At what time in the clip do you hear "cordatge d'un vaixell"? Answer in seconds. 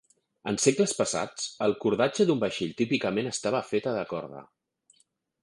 1.83-2.73